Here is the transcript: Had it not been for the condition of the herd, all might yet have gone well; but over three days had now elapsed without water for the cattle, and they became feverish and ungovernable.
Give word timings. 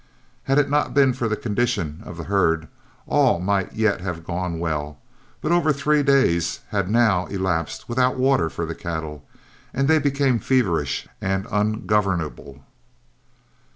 Had 0.45 0.57
it 0.57 0.67
not 0.67 0.95
been 0.95 1.13
for 1.13 1.27
the 1.29 1.35
condition 1.35 2.01
of 2.07 2.17
the 2.17 2.23
herd, 2.23 2.67
all 3.05 3.39
might 3.39 3.73
yet 3.73 4.01
have 4.01 4.25
gone 4.25 4.57
well; 4.57 4.97
but 5.41 5.51
over 5.51 5.71
three 5.71 6.01
days 6.01 6.61
had 6.69 6.89
now 6.89 7.27
elapsed 7.27 7.87
without 7.87 8.17
water 8.17 8.49
for 8.49 8.65
the 8.65 8.73
cattle, 8.73 9.23
and 9.75 9.87
they 9.87 9.99
became 9.99 10.39
feverish 10.39 11.07
and 11.21 11.45
ungovernable. 11.51 12.63